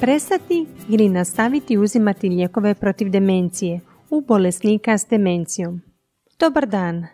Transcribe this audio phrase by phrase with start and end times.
[0.00, 3.80] Prestati ili nastaviti uzimati lijekove protiv demencije
[4.10, 5.80] u bolesnika s demencijom.
[6.40, 7.06] Dobar dan,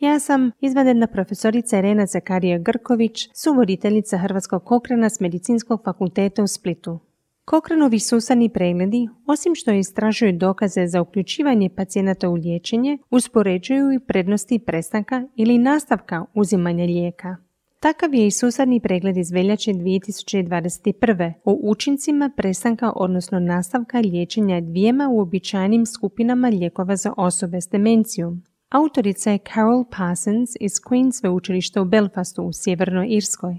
[0.00, 6.98] ja sam izvanredna profesorica Irena Zakarija Grković, suvoditeljica Hrvatskog kokrena s Medicinskog fakulteta u Splitu.
[7.44, 14.58] Kokrenovi susani pregledi, osim što istražuju dokaze za uključivanje pacijenata u liječenje, uspoređuju i prednosti
[14.58, 17.36] prestanka ili nastavka uzimanja lijeka.
[17.86, 21.32] Takav je i susadni pregled iz veljače 2021.
[21.44, 28.42] o učincima prestanka odnosno nastavka liječenja dvijema uobičajenim skupinama lijekova za osobe s demencijom.
[28.70, 33.58] Autorica je Carol Parsons iz Queen's sveučilišta u Belfastu u Sjevernoj Irskoj.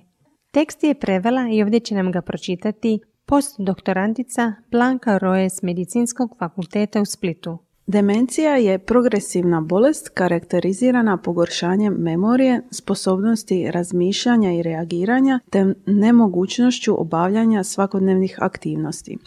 [0.52, 7.02] Tekst je prevela i ovdje će nam ga pročitati postdoktorantica Blanka Roje s Medicinskog fakulteta
[7.02, 7.67] u Splitu.
[7.88, 18.38] Demencija je progresivna bolest karakterizirana pogoršanjem memorije, sposobnosti razmišljanja i reagiranja te nemogućnošću obavljanja svakodnevnih
[18.40, 19.18] aktivnosti.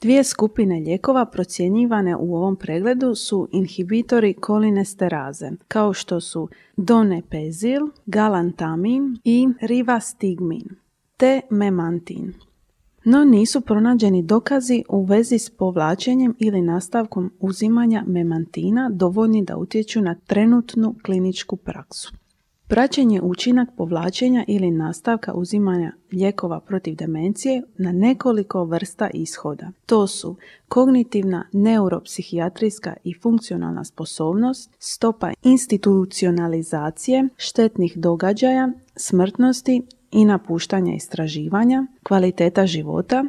[0.00, 9.18] Dvije skupine lijekova procjenjivane u ovom pregledu su inhibitori kolinesteraze, kao što su donepezil, galantamin
[9.24, 10.64] i rivastigmin,
[11.16, 12.34] te memantin
[13.04, 20.00] no nisu pronađeni dokazi u vezi s povlačenjem ili nastavkom uzimanja memantina dovoljni da utječu
[20.00, 22.12] na trenutnu kliničku praksu.
[22.68, 29.70] Praćenje učinak povlačenja ili nastavka uzimanja lijekova protiv demencije na nekoliko vrsta ishoda.
[29.86, 30.36] To su
[30.68, 39.82] kognitivna, neuropsihijatrijska i funkcionalna sposobnost, stopa institucionalizacije, štetnih događaja, smrtnosti
[40.14, 43.24] i napuštanja istraživanja, kvaliteta života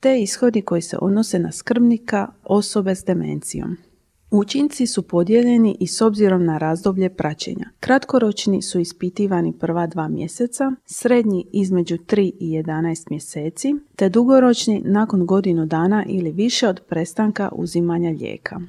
[0.00, 3.76] te ishodi koji se odnose na skrbnika osobe s demencijom.
[4.30, 7.70] Učinci su podijeljeni i s obzirom na razdoblje praćenja.
[7.80, 15.26] Kratkoročni su ispitivani prva dva mjeseca, srednji između 3 i 11 mjeseci, te dugoročni nakon
[15.26, 18.60] godinu dana ili više od prestanka uzimanja lijeka.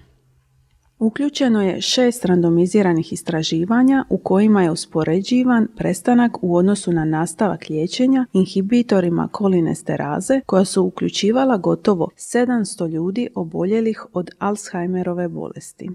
[0.99, 8.25] Uključeno je šest randomiziranih istraživanja u kojima je uspoređivan prestanak u odnosu na nastavak liječenja
[8.33, 15.89] inhibitorima kolinesteraze koja su uključivala gotovo 700 ljudi oboljelih od Alzheimerove bolesti.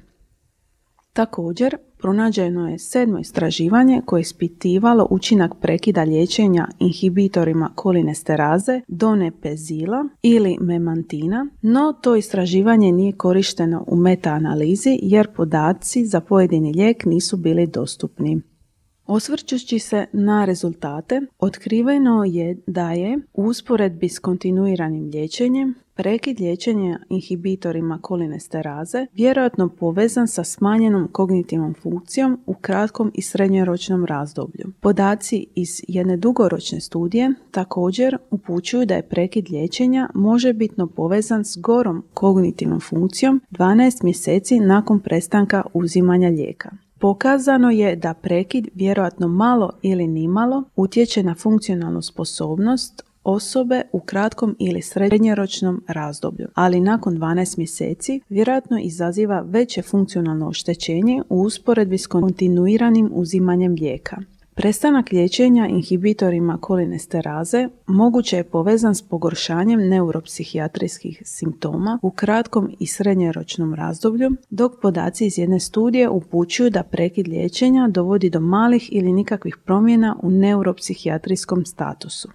[1.12, 10.56] Također, pronađeno je sedmo istraživanje koje je ispitivalo učinak prekida liječenja inhibitorima kolinesteraze, donepezila ili
[10.60, 17.66] memantina, no to istraživanje nije korišteno u metaanalizi jer podaci za pojedini lijek nisu bili
[17.66, 18.42] dostupni.
[19.14, 27.98] Osvrćući se na rezultate, otkriveno je da je usporedbi s kontinuiranim liječenjem prekid liječenja inhibitorima
[28.02, 34.72] kolinesteraze vjerojatno povezan sa smanjenom kognitivnom funkcijom u kratkom i srednjoročnom razdoblju.
[34.80, 41.56] Podaci iz jedne dugoročne studije također upućuju da je prekid liječenja može bitno povezan s
[41.56, 46.70] gorom kognitivnom funkcijom 12 mjeseci nakon prestanka uzimanja lijeka.
[47.02, 54.56] Pokazano je da prekid vjerojatno malo ili nimalo utječe na funkcionalnu sposobnost osobe u kratkom
[54.58, 62.06] ili srednjoročnom razdoblju, ali nakon 12 mjeseci vjerojatno izaziva veće funkcionalno oštećenje u usporedbi s
[62.06, 64.16] kontinuiranim uzimanjem lijeka.
[64.54, 73.74] Prestanak liječenja inhibitorima kolinesteraze moguće je povezan s pogoršanjem neuropsihijatrijskih simptoma u kratkom i srednjeročnom
[73.74, 79.56] razdoblju, dok podaci iz jedne studije upućuju da prekid liječenja dovodi do malih ili nikakvih
[79.64, 82.28] promjena u neuropsihijatrijskom statusu.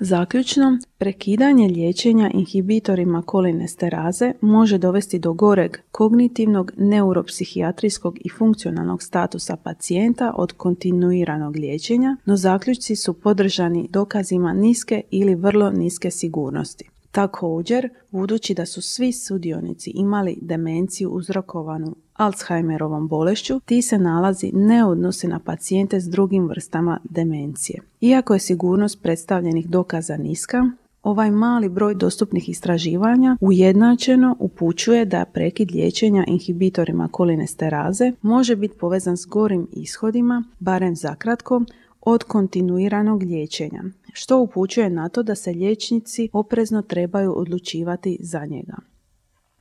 [0.00, 10.32] Zaključno, prekidanje liječenja inhibitorima kolinesteraze može dovesti do goreg kognitivnog, neuropsihijatrijskog i funkcionalnog statusa pacijenta
[10.36, 16.93] od kontinuiranog liječenja, no zaključci su podržani dokazima niske ili vrlo niske sigurnosti.
[17.14, 24.84] Također, budući da su svi sudionici imali demenciju uzrokovanu Alzheimerovom bolešću, ti se nalazi ne
[24.84, 27.80] odnose na pacijente s drugim vrstama demencije.
[28.00, 30.70] Iako je sigurnost predstavljenih dokaza niska,
[31.02, 39.16] Ovaj mali broj dostupnih istraživanja ujednačeno upućuje da prekid liječenja inhibitorima kolinesteraze može biti povezan
[39.16, 41.62] s gorim ishodima, barem zakratko,
[42.04, 48.76] od kontinuiranog liječenja, što upućuje na to da se liječnici oprezno trebaju odlučivati za njega.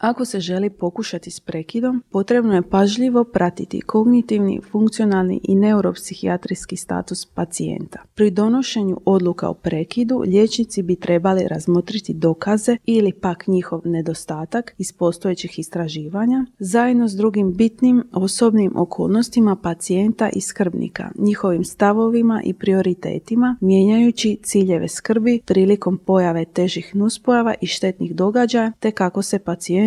[0.04, 7.26] Ako se želi pokušati s prekidom, potrebno je pažljivo pratiti kognitivni, funkcionalni i neuropsihijatrijski status
[7.26, 8.00] pacijenta.
[8.16, 14.92] Pri donošenju odluka o prekidu, liječnici bi trebali razmotriti dokaze ili pak njihov nedostatak iz
[14.92, 23.58] postojećih istraživanja, zajedno s drugim bitnim osobnim okolnostima pacijenta i skrbnika, njihovim stavovima i prioritetima,
[23.62, 29.40] mijenjajući ciljeve skrbi prilikom pojave težih nuspojava i štetnih događaja, te kako se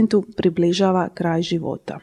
[0.07, 2.01] pacijentu približava kraj života.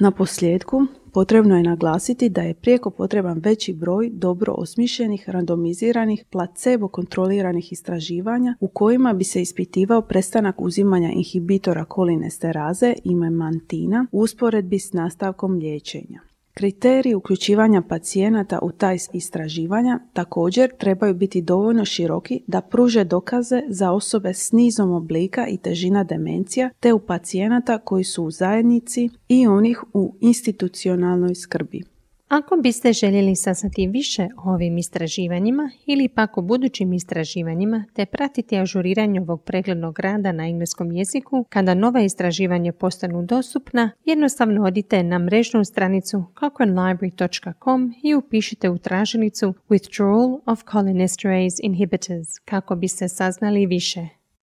[0.00, 6.88] Na posljedku, potrebno je naglasiti da je prijeko potreban veći broj dobro osmišljenih, randomiziranih, placebo
[6.88, 14.78] kontroliranih istraživanja u kojima bi se ispitivao prestanak uzimanja inhibitora kolinesteraze i memantina u usporedbi
[14.78, 16.31] s nastavkom liječenja.
[16.54, 23.92] Kriteriji uključivanja pacijenata u taj istraživanja također trebaju biti dovoljno široki da pruže dokaze za
[23.92, 29.46] osobe s nizom oblika i težina demencija te u pacijenata koji su u zajednici i
[29.46, 31.91] onih u institucionalnoj skrbi.
[32.32, 38.58] Ako biste željeli saznati više o ovim istraživanjima ili pak o budućim istraživanjima te pratiti
[38.58, 45.18] ažuriranje ovog preglednog rada na engleskom jeziku kada nova istraživanja postanu dostupna, jednostavno odite na
[45.18, 54.21] mrežnu stranicu cochranelibrary.com i upišite u tražilicu Withdrawal of cholinesterase inhibitors kako biste saznali više.